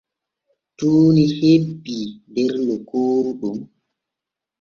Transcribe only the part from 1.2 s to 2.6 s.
hebbii der